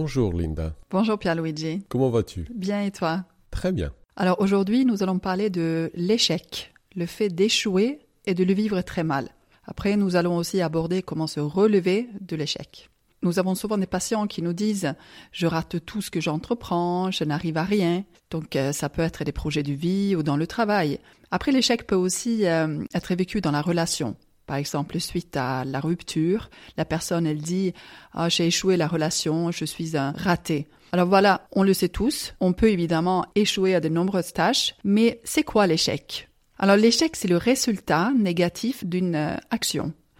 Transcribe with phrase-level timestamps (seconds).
[0.00, 0.76] Bonjour Linda.
[0.92, 1.82] Bonjour Pierluigi.
[1.88, 2.46] Comment vas-tu?
[2.54, 3.24] Bien et toi?
[3.50, 3.90] Très bien.
[4.14, 9.02] Alors aujourd'hui, nous allons parler de l'échec, le fait d'échouer et de le vivre très
[9.02, 9.28] mal.
[9.64, 12.90] Après, nous allons aussi aborder comment se relever de l'échec.
[13.22, 14.94] Nous avons souvent des patients qui nous disent
[15.32, 18.04] je rate tout ce que j'entreprends, je n'arrive à rien.
[18.30, 21.00] Donc euh, ça peut être des projets de vie ou dans le travail.
[21.32, 24.14] Après l'échec peut aussi euh, être vécu dans la relation.
[24.48, 26.48] Par exemple, suite à la rupture,
[26.78, 27.74] la personne elle dit
[28.14, 30.66] ah, j'ai échoué la relation, je suis un raté.
[30.92, 35.20] Alors voilà, on le sait tous, on peut évidemment échouer à de nombreuses tâches, mais
[35.22, 36.30] c'est quoi l'échec?
[36.58, 39.36] Alors l'échec c'est le résultat négatif d'une euh,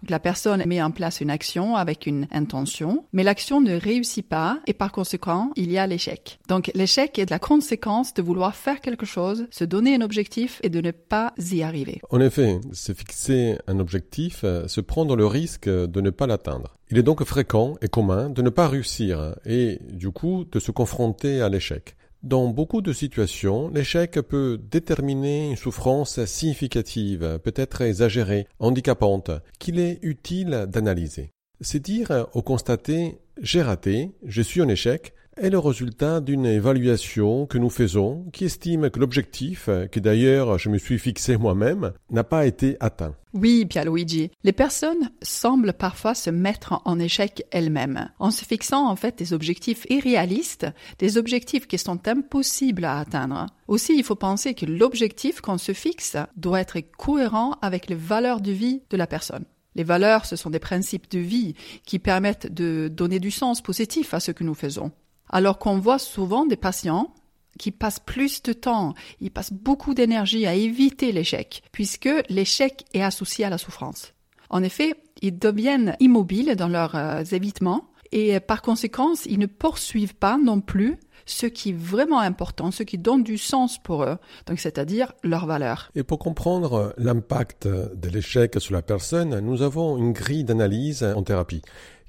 [0.01, 4.27] action la personne met en place une action avec une intention, mais l'action ne réussit
[4.27, 6.39] pas et par conséquent, il y a l'échec.
[6.47, 10.69] Donc l'échec est la conséquence de vouloir faire quelque chose, se donner un objectif et
[10.69, 12.01] de ne pas y arriver.
[12.09, 16.75] En effet, se fixer un objectif, euh, se prendre le risque de ne pas l'atteindre.
[16.91, 20.71] Il est donc fréquent et commun de ne pas réussir et du coup de se
[20.71, 21.95] confronter à l'échec.
[22.21, 29.99] Dans beaucoup de situations, l'échec peut déterminer une souffrance significative, peut-être exagérée, handicapante, qu'il est
[30.01, 31.31] utile d'analyser.
[31.61, 37.45] C'est dire au constater j'ai raté, je suis en échec, est le résultat d'une évaluation
[37.45, 42.23] que nous faisons qui estime que l'objectif, que d'ailleurs je me suis fixé moi-même, n'a
[42.23, 43.15] pas été atteint.
[43.33, 44.31] Oui, Pierluigi.
[44.43, 49.33] Les personnes semblent parfois se mettre en échec elles-mêmes, en se fixant en fait des
[49.33, 50.67] objectifs irréalistes,
[50.97, 53.45] des objectifs qui sont impossibles à atteindre.
[53.67, 58.41] Aussi, il faut penser que l'objectif qu'on se fixe doit être cohérent avec les valeurs
[58.41, 59.45] de vie de la personne.
[59.75, 61.53] Les valeurs, ce sont des principes de vie
[61.85, 64.91] qui permettent de donner du sens positif à ce que nous faisons.
[65.29, 67.13] Alors qu'on voit souvent des patients
[67.57, 73.03] qui passent plus de temps, ils passent beaucoup d'énergie à éviter l'échec, puisque l'échec est
[73.03, 74.13] associé à la souffrance.
[74.49, 79.45] En effet, ils deviennent immobiles dans leurs euh, évitements et euh, par conséquent, ils ne
[79.45, 84.03] poursuivent pas non plus ce qui est vraiment important, ce qui donne du sens pour
[84.03, 84.17] eux,
[84.47, 85.91] donc c'est-à-dire leurs valeurs.
[85.93, 91.21] Et pour comprendre l'impact de l'échec sur la personne, nous avons une grille d'analyse en
[91.21, 91.61] thérapie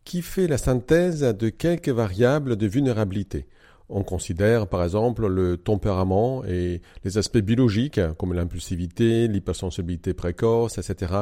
[0.05, 3.47] qui fait la synthèse de quelques variables de vulnérabilité.
[3.90, 11.12] On considère par exemple le tempérament et les aspects biologiques comme l'impulsivité, l'hypersensibilité précoce, etc.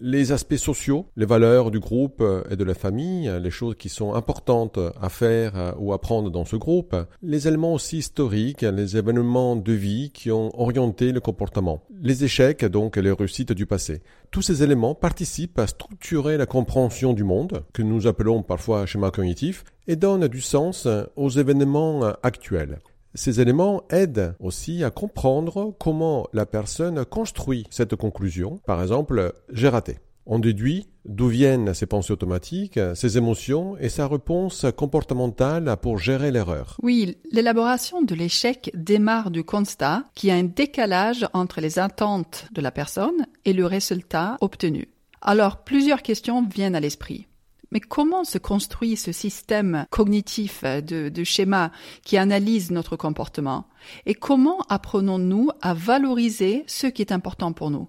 [0.00, 4.14] Les aspects sociaux, les valeurs du groupe et de la famille, les choses qui sont
[4.14, 6.96] importantes à faire ou à prendre dans ce groupe.
[7.22, 11.82] Les éléments aussi historiques, les événements de vie qui ont orienté le comportement.
[12.02, 14.02] Les échecs donc et les réussites du passé.
[14.30, 19.10] Tous ces éléments participent à structurer la compréhension du monde, que nous appelons parfois schéma
[19.10, 22.80] cognitif, et donnent du sens aux événements actuels.
[23.14, 28.60] Ces éléments aident aussi à comprendre comment la personne construit cette conclusion.
[28.66, 29.98] Par exemple, j'ai raté.
[30.26, 36.32] On déduit d'où viennent ses pensées automatiques, ses émotions et sa réponse comportementale pour gérer
[36.32, 36.76] l'erreur.
[36.82, 42.48] Oui, l'élaboration de l'échec démarre du constat qu'il y a un décalage entre les attentes
[42.52, 44.88] de la personne et le résultat obtenu.
[45.22, 47.28] Alors, plusieurs questions viennent à l'esprit.
[47.70, 51.72] Mais comment se construit ce système cognitif de, de schéma
[52.04, 53.66] qui analyse notre comportement?
[54.06, 57.88] Et comment apprenons-nous à valoriser ce qui est important pour nous?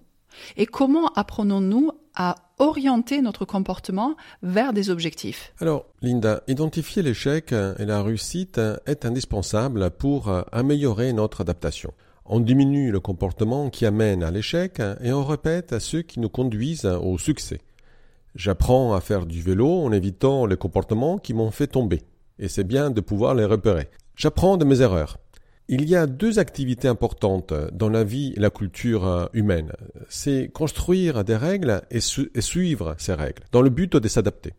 [0.56, 5.52] Et comment apprenons-nous à orienter notre comportement vers des objectifs?
[5.60, 11.92] Alors, Linda, identifier l'échec et la réussite est indispensable pour améliorer notre adaptation.
[12.24, 16.84] On diminue le comportement qui amène à l'échec et on répète ceux qui nous conduisent
[16.84, 17.60] au succès.
[18.38, 22.02] J'apprends à faire du vélo en évitant les comportements qui m'ont fait tomber.
[22.38, 23.88] Et c'est bien de pouvoir les repérer.
[24.14, 25.18] J'apprends de mes erreurs.
[25.66, 29.72] Il y a deux activités importantes dans la vie et la culture humaine.
[30.08, 34.54] C'est construire des règles et, suivre ces règles, dans le but de s'adapter.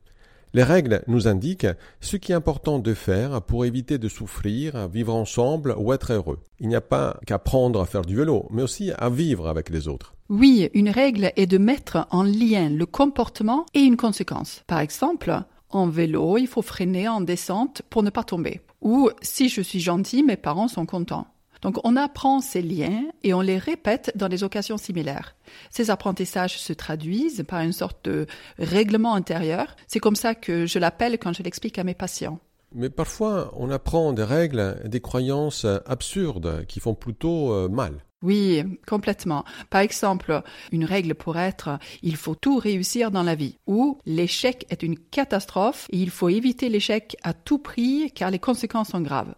[0.53, 1.67] Les règles nous indiquent
[2.01, 6.39] ce qui est important de faire pour éviter de souffrir, vivre ensemble ou être heureux.
[6.59, 9.87] Il n'y a pas qu'apprendre à faire du vélo, mais aussi à vivre avec les
[9.87, 10.15] autres.
[10.29, 14.63] Oui, une règle est de mettre en lien le comportement et une conséquence.
[14.67, 15.41] Par exemple,
[15.71, 18.61] en vélo, il faut freiner en descente pour ne pas tomber.
[18.81, 21.25] Ou si je suis gentil, mes parents sont contents.
[21.63, 25.35] Donc on apprend ces liens et on les répète dans des occasions similaires.
[25.71, 28.27] Ces apprentissages se traduisent par une sorte de
[28.59, 29.75] règlement intérieur.
[29.87, 32.39] C'est comme ça que je l'appelle quand je l'explique à mes patients.
[32.75, 38.03] Mais parfois, on apprend des règles des croyances absurdes qui font plutôt euh, mal.
[38.21, 39.45] Oui, complètement.
[39.69, 44.65] Par exemple, une règle pourrait être il faut tout réussir dans la vie ou l'échec
[44.69, 49.01] est une catastrophe et il faut éviter l'échec à tout prix car les conséquences sont
[49.01, 49.33] graves.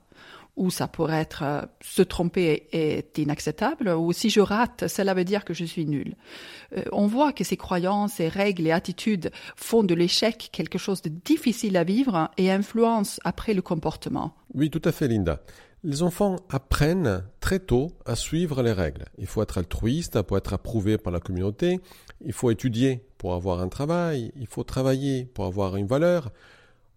[0.58, 5.24] ou ça pourrait être euh, se tromper est inacceptable, ou si je rate, cela veut
[5.24, 6.16] dire que je suis nul.
[6.78, 11.02] Euh, on voit que ces croyances, ces règles et attitudes font de l'échec quelque chose
[11.02, 14.36] de difficile à vivre et influencent après le comportement.
[14.54, 15.42] Oui, tout à fait, Linda.
[15.84, 19.06] Les enfants apprennent très tôt à suivre les règles.
[19.18, 21.80] Il faut être altruiste pour être approuvé par la communauté,
[22.24, 26.32] il faut étudier pour avoir un travail, il faut travailler pour avoir une valeur.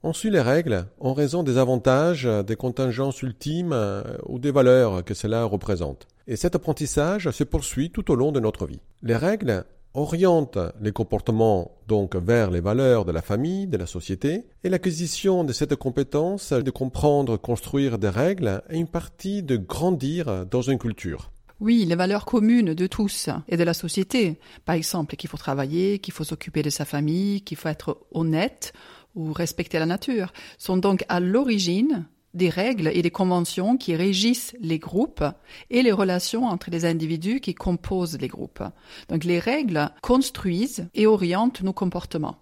[0.03, 5.03] On suit les règles en raison des avantages, des contingences ultimes euh, ou des valeurs
[5.03, 6.07] que cela représente.
[6.27, 8.83] Et cet apprentissage se poursuit tout au long de notre vie.
[9.03, 14.45] Les règles orientent les comportements donc vers les valeurs de la famille, de la société,
[14.63, 20.47] et l'acquisition de cette compétence de comprendre, construire des règles est une partie de grandir
[20.47, 21.31] dans une culture.
[21.61, 24.39] Oui, les valeurs communes de tous et de la société.
[24.65, 28.73] Par exemple, qu'il faut travailler, qu'il faut s'occuper de sa famille, qu'il faut être honnête,
[29.15, 34.55] ou respecter la nature, sont donc à l'origine des règles et des conventions qui régissent
[34.61, 35.25] les groupes
[35.71, 38.63] et les relations entre les individus qui composent les groupes.
[39.09, 42.37] Donc les règles construisent et orientent nos comportements.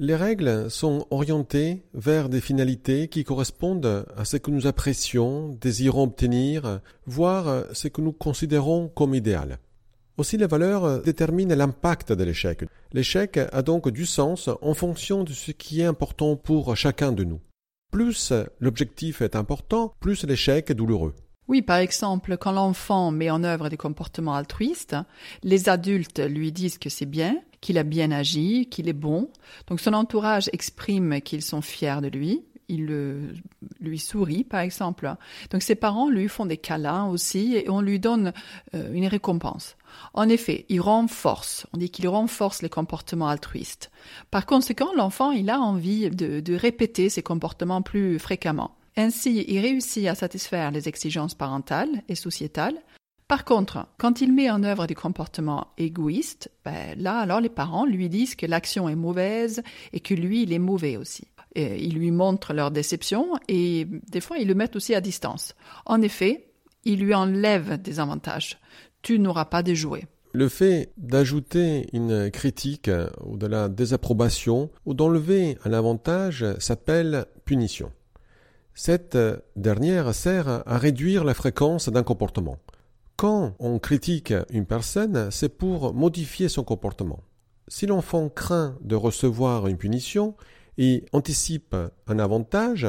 [0.00, 6.04] Les règles sont orientées vers des finalités qui correspondent à ce que nous apprécions, désirons
[6.04, 9.58] obtenir, voire ce que nous considérons comme idéal.
[10.16, 12.64] Aussi les valeurs déterminent l'impact de l'échec.
[12.92, 17.24] L'échec a donc du sens en fonction de ce qui est important pour chacun de
[17.24, 17.40] nous.
[17.90, 21.14] Plus l'objectif est important, plus l'échec est douloureux.
[21.48, 24.96] Oui, par exemple, quand l'enfant met en œuvre des comportements altruistes,
[25.42, 29.30] les adultes lui disent que c'est bien, qu'il a bien agi, qu'il est bon.
[29.66, 33.32] Donc son entourage exprime qu'ils sont fiers de lui, il
[33.80, 35.10] lui sourit, par exemple.
[35.50, 38.34] Donc ses parents lui font des câlins aussi et on lui donne
[38.74, 39.77] euh, une récompense.
[40.14, 43.90] En effet, il renforce, on dit qu'il renforce les comportements altruistes.
[44.30, 48.76] Par conséquent, l'enfant, il a envie de, répéter ces comportements plus fréquemment.
[48.96, 52.76] Ainsi, il réussit à satisfaire les exigences parentales et sociétales,
[53.28, 57.84] par contre, quand il met en œuvre des comportements égoïstes, ben là, alors les parents
[57.84, 59.62] lui disent que l'action est mauvaise
[59.92, 61.28] et que lui, il est mauvais aussi.
[61.54, 65.54] Ils lui montrent leur déception et des fois, ils le mettent aussi à distance.
[65.84, 66.48] En effet,
[66.84, 68.58] ils lui enlèvent des avantages.
[69.02, 70.06] Tu n'auras pas de jouets.
[70.32, 72.90] Le fait d'ajouter une critique
[73.24, 77.90] ou de la désapprobation ou d'enlever un avantage s'appelle punition.
[78.74, 79.18] Cette
[79.56, 82.58] dernière sert à réduire la fréquence d'un comportement.
[83.16, 87.20] Quand on critique une personne, c'est pour modifier son comportement.
[87.66, 90.36] Si l'enfant craint de recevoir une punition
[90.76, 91.74] et anticipe
[92.06, 92.86] un avantage,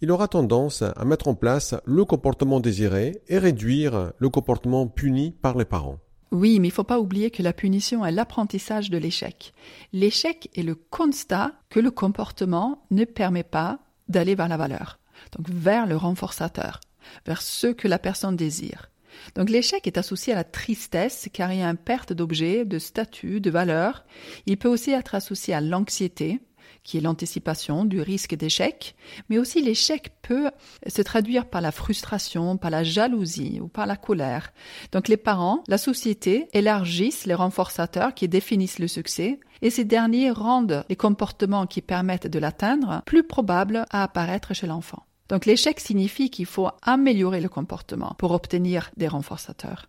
[0.00, 5.32] il aura tendance à mettre en place le comportement désiré et réduire le comportement puni
[5.32, 5.98] par les parents.
[6.32, 9.52] Oui, mais il ne faut pas oublier que la punition est l'apprentissage de l'échec.
[9.92, 13.78] L'échec est le constat que le comportement ne permet pas
[14.08, 14.98] d'aller vers la valeur,
[15.36, 16.80] donc vers le renforçateur,
[17.26, 18.90] vers ce que la personne désire.
[19.34, 22.78] Donc l'échec est associé à la tristesse car il y a une perte d'objets, de
[22.78, 24.04] statut, de valeur.
[24.46, 26.40] Il peut aussi être associé à l'anxiété,
[26.84, 28.94] qui est l'anticipation du risque d'échec,
[29.28, 30.50] mais aussi l'échec peut
[30.86, 34.52] se traduire par la frustration, par la jalousie ou par la colère.
[34.92, 40.30] Donc les parents, la société élargissent les renforçateurs qui définissent le succès et ces derniers
[40.30, 45.04] rendent les comportements qui permettent de l'atteindre plus probables à apparaître chez l'enfant.
[45.28, 49.86] Donc l'échec signifie qu'il faut améliorer le comportement pour obtenir des renforçateurs.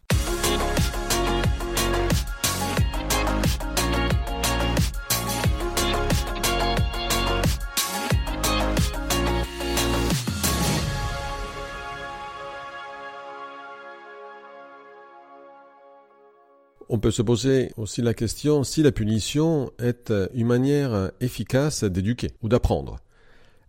[16.89, 22.31] On peut se poser aussi la question si la punition est une manière efficace d'éduquer
[22.41, 22.97] ou d'apprendre.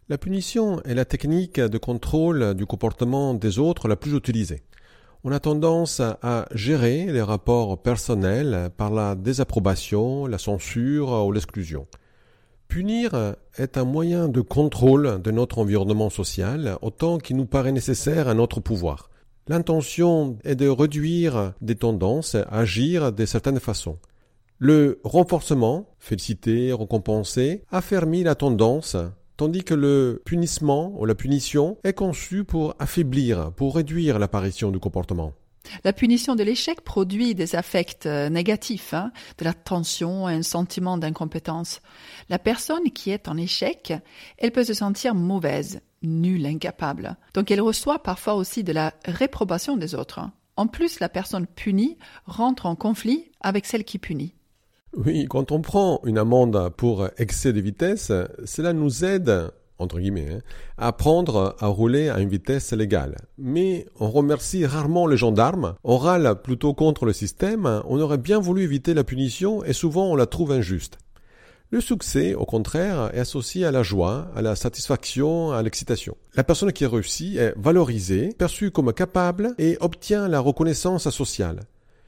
[0.08, 4.62] La punition est la technique de contrôle du comportement des autres la plus utilisée.
[5.24, 11.88] On a tendance à gérer les rapports personnels par la désapprobation, la censure ou l'exclusion.
[12.68, 18.28] Punir est un moyen de contrôle de notre environnement social autant qu'il nous paraît nécessaire
[18.28, 19.07] à notre pouvoir.
[19.48, 23.98] L'intention est de réduire des tendances agir de certaines façons.
[24.58, 28.96] Le renforcement, féliciter, récompenser, affermit la tendance
[29.38, 34.80] tandis que le punissement ou la punition est conçu pour affaiblir, pour réduire l'apparition du
[34.80, 35.32] comportement.
[35.84, 40.98] La punition de l'échec produit des affects euh, négatifs, hein, de la tension, un sentiment
[40.98, 41.80] d'incompétence.
[42.28, 43.92] La personne qui est en échec,
[44.38, 47.16] elle peut se sentir mauvaise, nulle, incapable.
[47.34, 50.20] Donc elle reçoit parfois aussi de la réprobation des autres.
[50.56, 54.34] En plus, la personne punie rentre en conflit avec celle qui punit.
[54.96, 58.10] Oui, quand on prend une amende pour excès de vitesse,
[58.44, 60.40] cela nous aide entre guillemets, hein,
[60.76, 63.16] apprendre à rouler à une vitesse légale.
[63.38, 68.40] Mais on remercie rarement les gendarmes, on râle plutôt contre le système, on aurait bien
[68.40, 70.98] voulu éviter la punition et souvent on la trouve injuste.
[71.70, 76.16] Le succès, au contraire, est associé à la joie, à la satisfaction, à l'excitation.
[76.34, 81.60] La personne qui réussit est valorisée, perçue comme capable et obtient la reconnaissance sociale.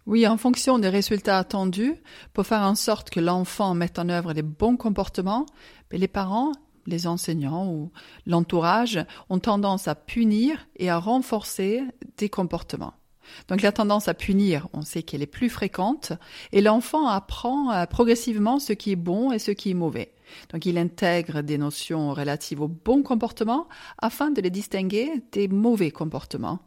[0.07, 1.95] Oui, en fonction des résultats attendus,
[2.33, 5.45] pour faire en sorte que l'enfant mette en œuvre les bons comportements,
[5.93, 6.53] les parents,
[6.87, 7.93] les enseignants ou
[8.25, 11.83] l'entourage ont tendance à punir et à renforcer
[12.17, 12.95] des comportements.
[13.49, 16.13] Donc la tendance à punir, on sait qu'elle est plus fréquente,
[16.53, 20.13] et l'enfant apprend euh, progressivement ce qui est bon et ce qui est mauvais.
[20.53, 23.69] Donc il intègre des notions relatives au bon comportement
[23.99, 26.61] afin de les distinguer des mauvais comportements.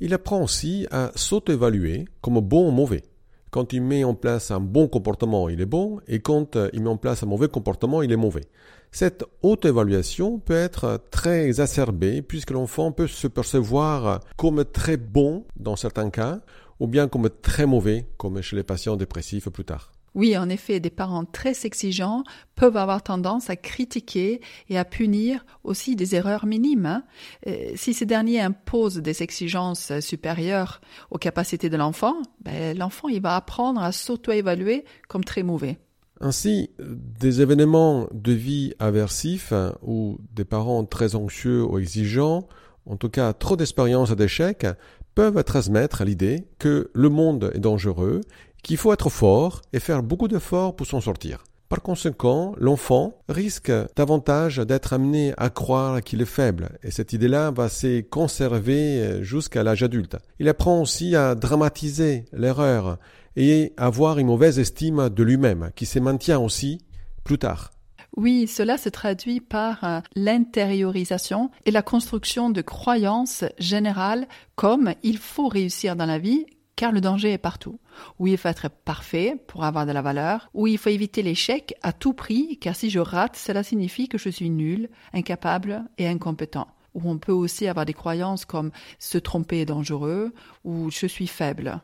[0.00, 3.02] Il apprend aussi à s'auto-évaluer comme bon ou mauvais.
[3.50, 6.88] Quand il met en place un bon comportement, il est bon, et quand il met
[6.88, 8.44] en place un mauvais comportement, il est mauvais.
[8.92, 15.76] Cette auto-évaluation peut être très exacerbée puisque l'enfant peut se percevoir comme très bon dans
[15.76, 16.40] certains cas
[16.80, 19.92] ou bien comme très mauvais comme chez les patients dépressifs plus tard.
[20.16, 25.44] Oui, en effet, des parents très exigeants peuvent avoir tendance à critiquer et à punir
[25.62, 26.86] aussi des erreurs minimes.
[26.86, 27.04] Hein.
[27.46, 30.80] Euh, si ces derniers imposent des exigences supérieures
[31.10, 35.76] aux capacités de l'enfant, ben, l'enfant il va apprendre à s'auto-évaluer comme très mauvais.
[36.22, 42.48] Ainsi, des événements de vie aversifs ou des parents très anxieux ou exigeants,
[42.86, 44.66] en tout cas trop d'expériences d'échecs,
[45.14, 48.22] peuvent transmettre l'idée que le monde est dangereux,
[48.66, 51.44] qu'il faut être fort et faire beaucoup d'efforts pour s'en sortir.
[51.68, 57.52] Par conséquent, l'enfant risque davantage d'être amené à croire qu'il est faible, et cette idée-là
[57.52, 60.16] va se conserver jusqu'à l'âge adulte.
[60.40, 62.98] Il apprend aussi à dramatiser l'erreur
[63.36, 66.80] et avoir une mauvaise estime de lui-même, qui se maintient aussi
[67.22, 67.70] plus tard.
[68.16, 75.18] Oui, cela se traduit par euh, l'intériorisation et la construction de croyances générales comme il
[75.18, 77.80] faut réussir dans la vie car le danger est partout.
[78.18, 81.74] Ou il faut être parfait pour avoir de la valeur, ou il faut éviter l'échec
[81.82, 86.06] à tout prix car si je rate, cela signifie que je suis nul, incapable et
[86.06, 86.68] incompétent.
[86.94, 90.32] Ou on peut aussi avoir des croyances comme se tromper est dangereux
[90.64, 91.80] ou je suis faible.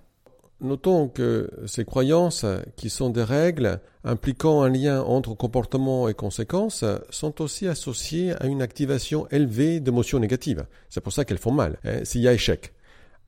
[0.62, 2.46] Notons que ces croyances,
[2.76, 8.46] qui sont des règles impliquant un lien entre comportement et conséquences, sont aussi associées à
[8.46, 10.64] une activation élevée d'émotions négatives.
[10.88, 12.72] C'est pour ça qu'elles font mal, hein, s'il y a échec.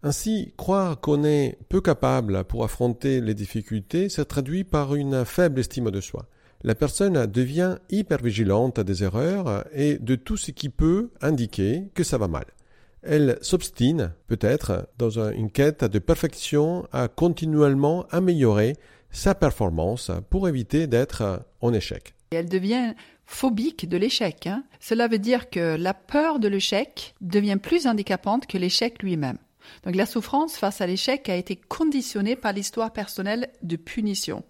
[0.04, 5.58] Ainsi, croire qu'on est peu capable pour affronter les difficultés se traduit par une faible
[5.58, 6.26] estime de soi.
[6.62, 12.04] La personne devient hyper vigilante des erreurs et de tout ce qui peut indiquer que
[12.04, 12.44] ça va mal
[13.04, 18.76] elle s'obstine peut-être dans une quête de perfection à continuellement améliorer
[19.10, 22.14] sa performance pour éviter d'être en échec.
[22.32, 22.94] elle devient
[23.26, 24.46] phobique de l'échec.
[24.46, 24.64] Hein.
[24.80, 29.38] Cela veut dire que la peur de l'échec devient plus handicapante que l'échec lui-même.
[29.84, 34.44] Donc la souffrance face à l'échec a été conditionnée par l'histoire personnelle de punition.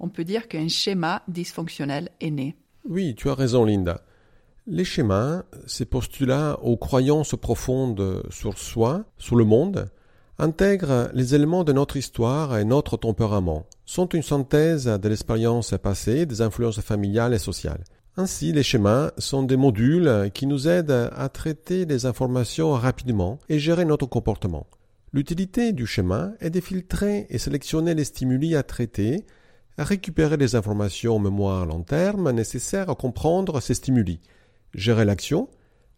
[0.00, 2.56] On peut dire qu'un schéma dysfonctionnel est né.
[2.88, 4.02] Oui, tu as raison Linda.
[4.66, 9.90] Les schémas, ces postulats aux croyances profondes sur soi, sur le monde,
[10.38, 16.26] intègrent les éléments de notre histoire et notre tempérament, sont une synthèse de l'expérience passée,
[16.26, 17.84] des influences familiales et sociales.
[18.18, 23.58] Ainsi, les schémas sont des modules qui nous aident à traiter les informations rapidement et
[23.58, 24.66] gérer notre comportement.
[25.14, 29.24] L'utilité du schéma est de filtrer et sélectionner les stimuli à traiter,
[29.78, 34.20] récupérer les informations en mémoire à long terme nécessaires à comprendre ces stimuli,
[34.74, 35.48] gérer l'action,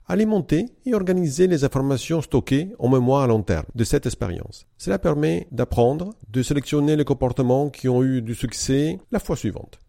[0.06, 4.66] alimenter et organiser les informations stockées en mémoire à long terme de cette expérience.
[4.78, 9.80] Cela permet d'apprendre, de sélectionner les comportements qui ont eu du succès la fois suivante.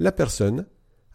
[0.00, 0.66] La personne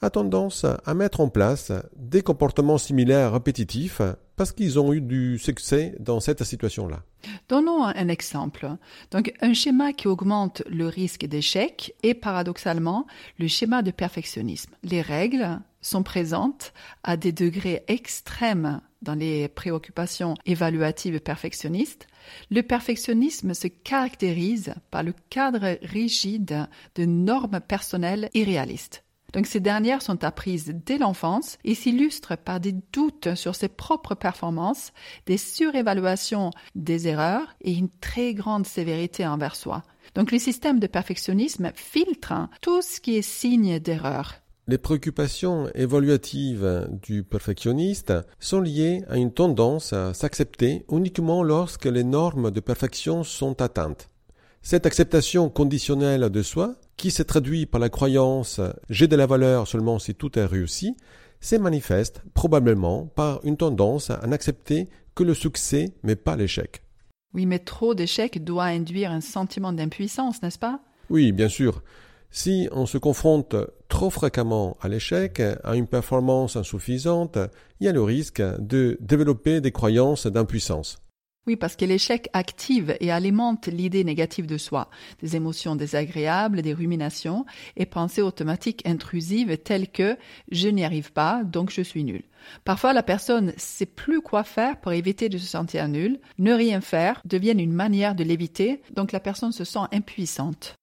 [0.01, 4.01] a tendance à mettre en place des comportements similaires répétitifs
[4.35, 7.03] parce qu'ils ont eu du succès dans cette situation-là.
[7.49, 8.69] Donnons un exemple.
[9.11, 13.05] Donc, un schéma qui augmente le risque d'échec est paradoxalement
[13.37, 14.71] le schéma de perfectionnisme.
[14.83, 22.07] Les règles sont présentes à des degrés extrêmes dans les préoccupations évaluatives perfectionnistes.
[22.49, 29.03] Le perfectionnisme se caractérise par le cadre rigide de normes personnelles irréalistes.
[29.33, 34.15] Donc ces dernières sont apprises dès l'enfance et s'illustrent par des doutes sur ses propres
[34.15, 34.91] performances,
[35.25, 39.83] des surévaluations des erreurs et une très grande sévérité envers soi.
[40.15, 44.35] Donc le système de perfectionnisme filtre tout ce qui est signe d'erreur.
[44.67, 52.03] Les préoccupations évaluatives du perfectionniste sont liées à une tendance à s'accepter uniquement lorsque les
[52.03, 54.09] normes de perfection sont atteintes.
[54.61, 59.67] Cette acceptation conditionnelle de soi qui se traduit par la croyance j'ai de la valeur
[59.67, 60.95] seulement si tout est réussi,
[61.39, 66.81] c'est manifeste probablement par une tendance à n'accepter que le succès mais pas l'échec.
[67.33, 70.81] Oui, mais trop d'échecs doit induire un sentiment d'impuissance, n'est-ce pas?
[71.09, 71.83] Oui, bien sûr.
[72.31, 73.55] Si on se confronte
[73.87, 77.37] trop fréquemment à l'échec, à une performance insuffisante,
[77.79, 80.99] il y a le risque de développer des croyances d'impuissance.
[81.47, 84.89] Oui, parce que l'échec active et alimente l'idée négative de soi,
[85.21, 90.17] des émotions désagréables, des ruminations et pensées automatiques intrusives telles que
[90.51, 92.23] je n'y arrive pas, donc je suis nul.
[92.65, 96.19] Parfois, la personne sait plus quoi faire pour éviter de se sentir nul.
[96.37, 100.75] Ne rien faire devient une manière de l'éviter, donc la personne se sent impuissante.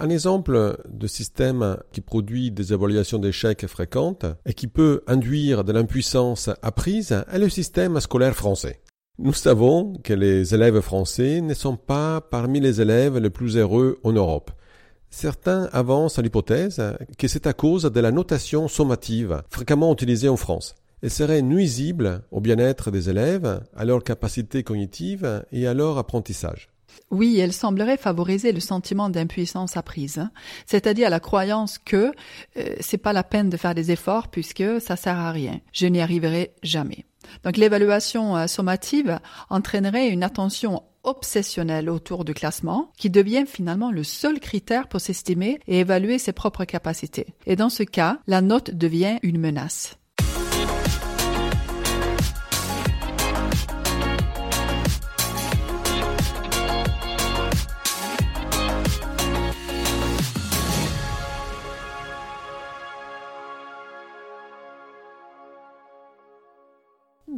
[0.00, 5.72] Un exemple de système qui produit des évaluations d'échecs fréquentes et qui peut induire de
[5.72, 8.80] l'impuissance apprise est le système scolaire français.
[9.20, 14.00] Nous savons que les élèves français ne sont pas parmi les élèves les plus heureux
[14.02, 14.50] en Europe.
[15.08, 16.82] Certains avancent l'hypothèse
[17.16, 20.74] que c'est à cause de la notation sommative fréquemment utilisée en France.
[21.00, 26.70] Elle serait nuisible au bien-être des élèves, à leur capacité cognitive et à leur apprentissage.
[27.12, 30.32] Oui, elle semblerait favoriser le sentiment d'impuissance apprise, hein.
[30.66, 32.10] c'est-à-dire la croyance que
[32.56, 35.60] euh, c'est pas la peine de faire des efforts puisque ça sert à rien.
[35.72, 37.04] Je n'y arriverai jamais.
[37.42, 39.18] Donc l'évaluation euh, sommative
[39.50, 45.60] entraînerait une attention obsessionnelle autour du classement qui devient finalement le seul critère pour s'estimer
[45.66, 47.26] et évaluer ses propres capacités.
[47.46, 49.98] Et dans ce cas, la note devient une menace.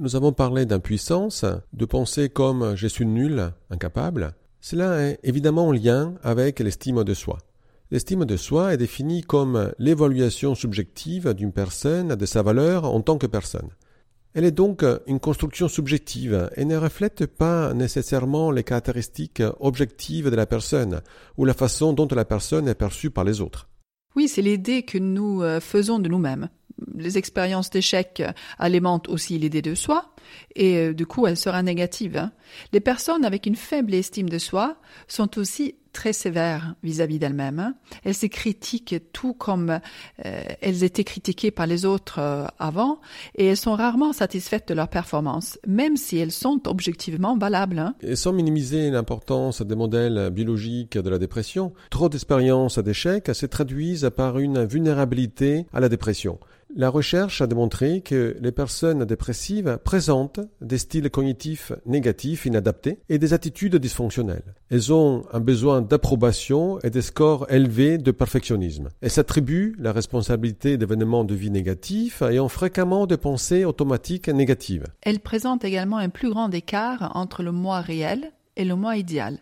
[0.06, 4.36] Nous avons parlé d'impuissance, de penser comme je suis nul, incapable.
[4.60, 7.38] Cela est évidemment en lien avec l'estime de soi.
[7.90, 13.18] L'estime de soi est définie comme l'évaluation subjective d'une personne de sa valeur en tant
[13.18, 13.70] que personne.
[14.34, 20.36] Elle est donc une construction subjective et ne reflète pas nécessairement les caractéristiques objectives de
[20.36, 21.00] la personne
[21.36, 23.68] ou la façon dont la personne est perçue par les autres.
[24.16, 26.48] Oui, c'est l'idée que nous euh, faisons de nous-mêmes
[26.94, 28.22] les expériences d'échec
[28.58, 30.14] alimentent aussi l'idée de soi,
[30.54, 32.16] et euh, du coup elle sera négative.
[32.16, 32.32] Hein.
[32.72, 34.76] Les personnes avec une faible estime de soi
[35.08, 37.74] sont aussi très sévères vis-à-vis d'elles-mêmes.
[38.04, 39.80] Elles se critiquent tout comme
[40.24, 43.00] euh, elles étaient critiquées par les autres euh, avant,
[43.34, 47.78] et elles sont rarement satisfaites de leur performance, même si elles sont objectivement valables.
[47.78, 47.94] Hein.
[48.02, 54.10] Et sans minimiser l'importance des modèles biologiques de la dépression, trop d'expériences d'échec se traduisent
[54.14, 56.38] par une vulnérabilité à la dépression.
[56.74, 63.18] La recherche a démontré que les personnes dépressives présentent des styles cognitifs négatifs inadaptés et
[63.18, 64.54] des attitudes dysfonctionnelles.
[64.68, 68.88] Elles ont un besoin d'approbation et des scores élevés de perfectionnisme.
[69.00, 74.84] Elles s'attribuent la responsabilité d'événements de vie négatifs et ont fréquemment des pensées automatiques négatives.
[75.02, 79.38] Elles présentent également un plus grand écart entre le moi réel et le moi idéal.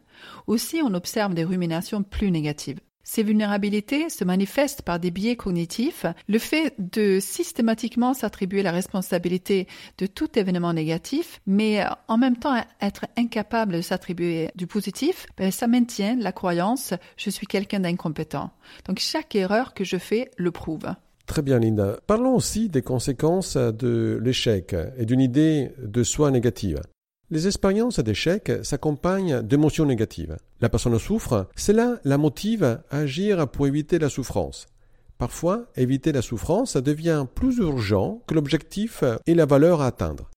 [0.47, 2.81] Aussi, on observe des ruminations plus négatives.
[3.05, 9.69] Ces vulnérabilités se manifestent par des biais cognitifs, le fait de systématiquement s'attribuer la responsabilité
[9.99, 15.51] de tout événement négatif, mais en même temps être incapable de s'attribuer du positif, ben,
[15.51, 18.51] ça maintient la croyance je suis quelqu'un d'incompétent.
[18.87, 20.87] Donc chaque erreur que je fais le prouve.
[21.27, 21.99] Très bien, Linda.
[22.07, 26.81] Parlons aussi des conséquences de l'échec et d'une idée de soi négative.
[27.35, 30.37] Les expériences d'échec s'accompagnent d'émotions négatives.
[30.61, 34.67] La personne souffre, cela la motive à agir pour éviter la souffrance.
[35.19, 40.31] Parfois, éviter la souffrance devient plus urgent que l'objectif et la valeur à atteindre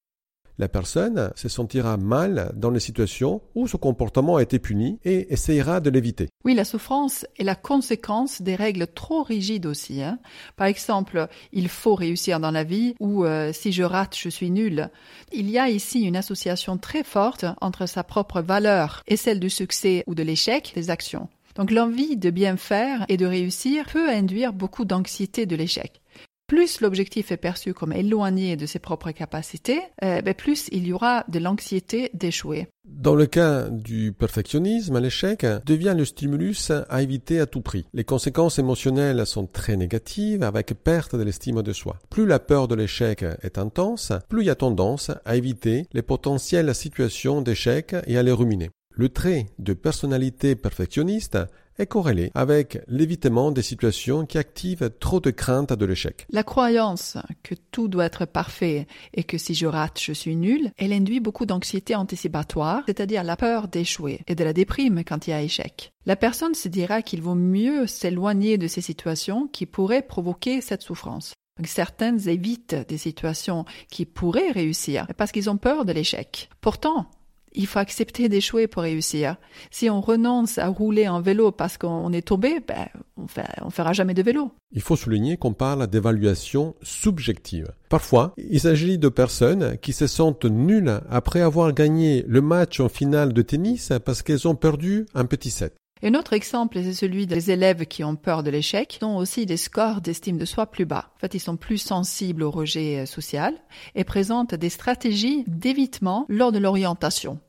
[0.58, 5.32] la personne se sentira mal dans les situations où son comportement a été puni et
[5.34, 6.30] essayera de l'éviter.
[6.46, 10.02] Oui, la souffrance est la conséquence des règles trop rigides aussi.
[10.02, 10.20] Hein.
[10.56, 14.50] Par exemple, il faut réussir dans la vie ou euh, si je rate, je suis
[14.50, 14.90] nul.
[15.32, 19.50] Il y a ici une association très forte entre sa propre valeur et celle du
[19.50, 21.30] succès ou de l'échec des actions.
[21.56, 26.02] Donc l'envie de bien faire et de réussir peut induire beaucoup d'anxiété de l'échec
[26.48, 30.94] plus l'objectif est perçu comme éloigné de ses propres capacités, euh, ben, plus il y
[30.94, 32.68] aura de l'anxiété d'échouer.
[32.86, 37.86] Dans le cas du perfectionnisme, l'échec devient le stimulus à éviter à tout prix.
[37.94, 41.98] Les conséquences émotionnelles sont très négatives avec perte de l'estime de soi.
[42.10, 46.02] Plus la peur de l'échec est intense, plus il y a tendance à éviter les
[46.02, 48.72] potentielles situations d'échec et à les ruminer.
[48.92, 51.38] Le trait de personnalité perfectionniste
[51.80, 56.26] est corrélé avec l'évitement des situations qui activent trop de crainte de l'échec.
[56.30, 60.72] La croyance que tout doit être parfait et que si je rate, je suis nul,
[60.78, 65.32] elle induit beaucoup d'anxiété anticipatoire, c'est-à-dire la peur d'échouer et de la déprime quand il
[65.32, 65.92] y a échec.
[66.06, 70.82] La personne se dira qu'il vaut mieux s'éloigner de ces situations qui pourraient provoquer cette
[70.82, 71.34] souffrance.
[71.66, 76.50] Certaines évitent des situations qui pourraient réussir parce qu'ils ont peur de l'échec.
[76.62, 77.10] Pourtant,
[77.54, 79.38] il faut accepter d'échouer pour réussir.
[79.72, 83.26] Si on renonce à rouler en vélo parce qu'on est tombé, ben, on
[83.62, 84.52] on fera jamais de vélo.
[84.72, 87.72] Il faut souligner qu'on parle d'évaluation subjective.
[87.90, 92.90] Parfois, il s'agit de personnes qui se sentent nulles après avoir gagné le match en
[92.90, 95.76] finale de tennis parce qu'elles ont perdu un petit set.
[96.04, 99.58] Un autre exemple, c'est celui des élèves qui ont peur de l'échec, ont aussi des
[99.58, 101.10] scores d'estime de soi plus bas.
[101.16, 103.56] En fait, ils sont plus sensibles au rejet euh, social
[103.96, 107.40] et présentent des stratégies d'évitement lors de l'orientation.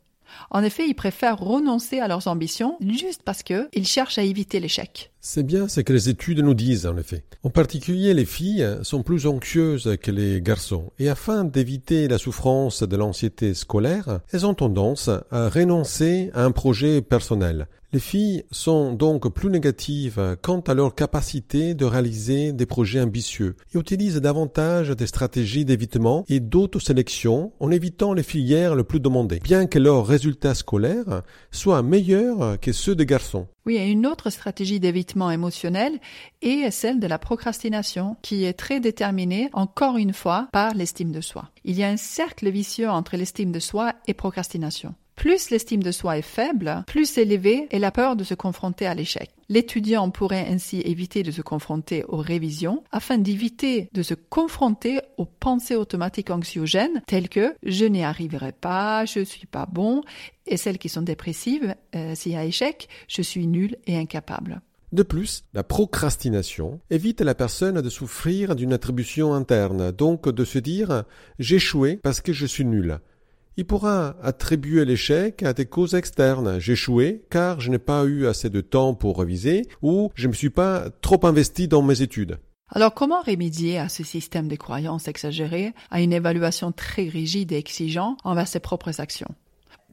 [0.50, 5.12] En effet, ils préfèrent renoncer à leurs ambitions juste parce qu'ils cherchent à éviter l'échec.
[5.20, 7.24] C'est bien ce que les études nous disent, en effet.
[7.42, 12.82] En particulier, les filles sont plus anxieuses que les garçons, et afin d'éviter la souffrance
[12.82, 18.92] de l'anxiété scolaire, elles ont tendance à renoncer à un projet personnel, les filles sont
[18.92, 24.90] donc plus négatives quant à leur capacité de réaliser des projets ambitieux et utilisent davantage
[24.90, 30.06] des stratégies d'évitement et d'autosélection en évitant les filières le plus demandées, bien que leurs
[30.06, 33.46] résultats scolaires soient meilleurs que ceux des garçons.
[33.68, 36.00] Oui, et une autre stratégie d'évitement émotionnel
[36.40, 41.20] est celle de la procrastination, qui est très déterminée, encore une fois, par l'estime de
[41.20, 41.50] soi.
[41.66, 44.94] Il y a un cercle vicieux entre l'estime de soi et procrastination.
[45.16, 48.94] Plus l'estime de soi est faible, plus élevée est la peur de se confronter à
[48.94, 49.28] l'échec.
[49.50, 55.24] L'étudiant pourrait ainsi éviter de se confronter aux révisions afin d'éviter de se confronter aux
[55.24, 60.02] pensées automatiques anxiogènes telles que je n'y arriverai pas, je suis pas bon
[60.46, 64.60] et celles qui sont dépressives, euh, s'il y a échec, je suis nul et incapable.
[64.92, 70.44] De plus, la procrastination évite à la personne de souffrir d'une attribution interne, donc de
[70.44, 71.04] se dire
[71.38, 72.98] échoué parce que je suis nul.
[73.58, 76.60] Il pourra attribuer l'échec à des causes externes.
[76.60, 80.28] J'ai échoué car je n'ai pas eu assez de temps pour réviser ou je ne
[80.28, 82.38] me suis pas trop investi dans mes études.
[82.68, 87.56] Alors comment remédier à ce système de croyances exagérées, à une évaluation très rigide et
[87.56, 89.34] exigeante envers ses propres actions?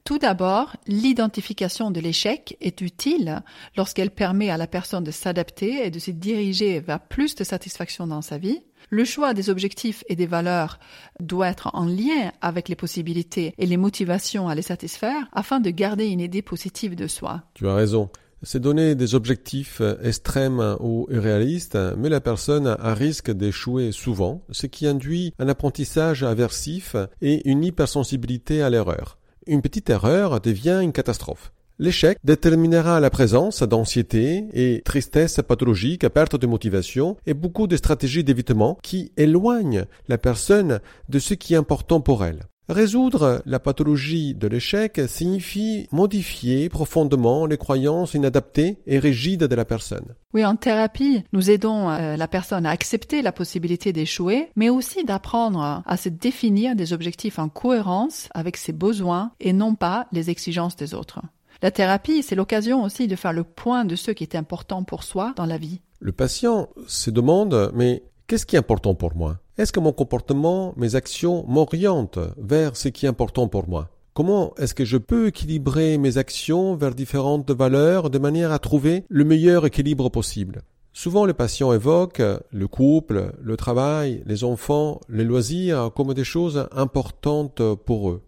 [0.04, 3.42] Tout d'abord, l'identification de l'échec est utile
[3.76, 8.06] lorsqu'elle permet à la personne de s'adapter et de se diriger vers plus de satisfaction
[8.06, 8.62] dans sa vie.
[8.96, 10.80] Le choix des objectifs et des valeurs
[11.20, 15.70] doit être en lien avec les possibilités et les motivations à les satisfaire afin de
[15.70, 17.44] garder une idée positive de soi.
[17.56, 18.10] Tu as raison.
[18.42, 24.66] C'est donner des objectifs extrêmes ou irréalistes, mais la personne a risque d'échouer souvent, ce
[24.66, 30.92] qui induit un apprentissage aversif et une hypersensibilité à l'erreur une petite erreur devient une
[30.92, 31.52] catastrophe.
[31.78, 38.24] L'échec déterminera la présence d'anxiété et tristesse pathologique, perte de motivation et beaucoup de stratégies
[38.24, 42.48] d'évitement qui éloignent la personne de ce qui est important pour elle.
[42.70, 49.66] Résoudre la pathologie de l'échec signifie modifier profondément les croyances inadaptées et rigides de la
[49.66, 50.16] personne.
[50.34, 55.04] Oui, en thérapie, nous aidons euh, la personne à accepter la possibilité d'échouer, mais aussi
[55.04, 60.30] d'apprendre à se définir des objectifs en cohérence avec ses besoins et non pas les
[60.30, 61.22] exigences des autres.
[61.66, 65.02] La thérapie, c'est l'occasion aussi de faire le point de ce qui est important pour
[65.02, 65.82] soi dans la vie.
[66.00, 69.40] Le patient se demande, mais qu'est-ce qui est important pour moi?
[69.58, 73.90] Est-ce que mon comportement, mes actions m'orientent vers ce qui est important pour moi?
[74.14, 79.04] Comment est-ce que je peux équilibrer mes actions vers différentes valeurs de manière à trouver
[79.10, 80.62] le meilleur équilibre possible?
[80.94, 86.70] Souvent, les patients évoquent le couple, le travail, les enfants, les loisirs comme des choses
[86.72, 88.22] importantes pour eux.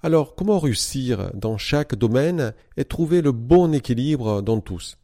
[0.00, 4.96] Alors, comment réussir dans chaque domaine et trouver le bon équilibre dans tous?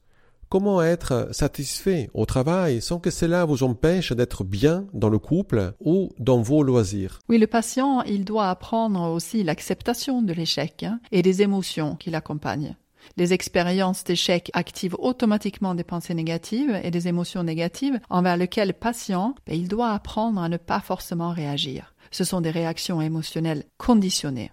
[0.49, 5.73] Comment être satisfait au travail sans que cela vous empêche d'être bien dans le couple
[5.81, 7.19] ou dans vos loisirs?
[7.29, 12.11] Oui, le patient, il doit apprendre aussi l'acceptation de l'échec hein, et des émotions qui
[12.11, 12.77] l'accompagnent.
[13.17, 18.75] Les expériences d'échec activent automatiquement des pensées négatives et des émotions négatives envers lesquelles le
[18.75, 21.95] patient, ben, il doit apprendre à ne pas forcément réagir.
[22.13, 24.53] Ce sont des réactions émotionnelles conditionnées.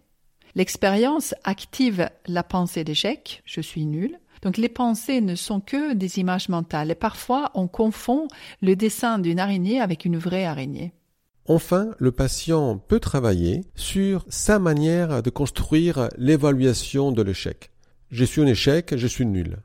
[0.56, 6.20] L'expérience active la pensée d'échec, je suis nul, donc les pensées ne sont que des
[6.20, 8.28] images mentales et parfois on confond
[8.62, 10.94] le dessin d'une araignée avec une vraie araignée.
[11.46, 17.72] Enfin, le patient peut travailler sur sa manière de construire l'évaluation de l'échec.
[18.10, 19.58] Je suis un échec, je suis nul.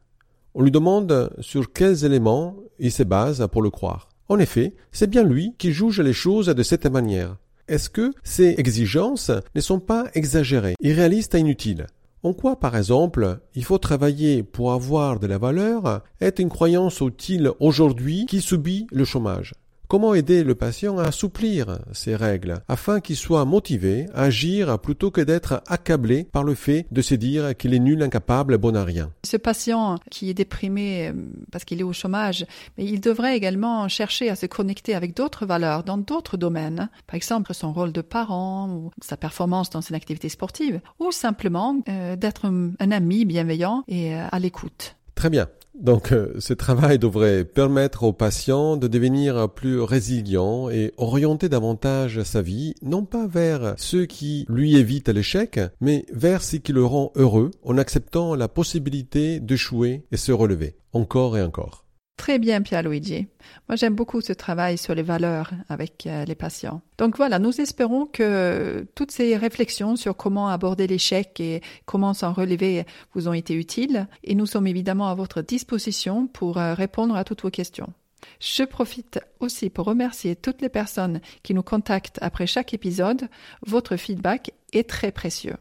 [0.54, 4.08] On lui demande sur quels éléments il se base pour le croire.
[4.28, 7.36] En effet, c'est bien lui qui juge les choses de cette manière.
[7.68, 11.88] Est-ce que ces exigences ne sont pas exagérées, irréalistes et inutiles?
[12.22, 16.04] En quoi, par exemple, il faut travailler pour avoir de la valeur?
[16.20, 19.52] Est une croyance utile aujourd'hui qui subit le chômage?
[19.88, 25.12] Comment aider le patient à assouplir ces règles afin qu'il soit motivé à agir plutôt
[25.12, 28.82] que d'être accablé par le fait de se dire qu'il est nul, incapable, bon à
[28.82, 29.12] rien?
[29.24, 31.12] Ce patient qui est déprimé euh,
[31.52, 32.46] parce qu'il est au chômage,
[32.76, 36.88] mais il devrait également chercher à se connecter avec d'autres valeurs dans d'autres domaines.
[37.06, 41.76] Par exemple, son rôle de parent ou sa performance dans une activité sportive ou simplement
[41.88, 44.96] euh, d'être un, un ami bienveillant et euh, à l'écoute.
[45.14, 45.46] Très bien.
[45.80, 52.22] Donc euh, ce travail devrait permettre aux patients de devenir plus résilients et orienter davantage
[52.22, 56.84] sa vie, non pas vers ceux qui lui évitent l'échec, mais vers ce qui le
[56.84, 61.85] rend heureux en acceptant la possibilité d'échouer et se relever, encore et encore.
[62.16, 63.28] Très bien, Pierre-Luigi.
[63.68, 66.80] Moi, j'aime beaucoup ce travail sur les valeurs avec euh, les patients.
[66.96, 72.32] Donc voilà, nous espérons que toutes ces réflexions sur comment aborder l'échec et comment s'en
[72.32, 77.14] relever vous ont été utiles et nous sommes évidemment à votre disposition pour euh, répondre
[77.16, 77.92] à toutes vos questions.
[78.40, 83.28] Je profite aussi pour remercier toutes les personnes qui nous contactent après chaque épisode.
[83.66, 85.56] Votre feedback est très précieux.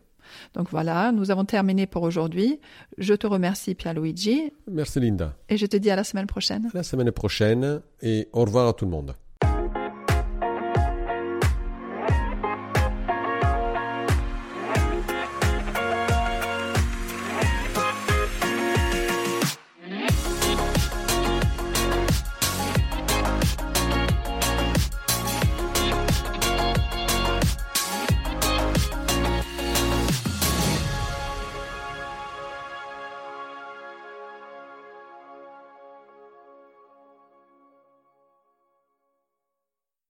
[0.54, 2.60] Donc voilà, nous avons terminé pour aujourd'hui.
[2.98, 4.52] Je te remercie Pierre-Luigi.
[4.70, 5.36] Merci Linda.
[5.50, 6.70] Et je te dis à la semaine prochaine.
[6.74, 9.16] À la semaine prochaine et au revoir à tout le monde.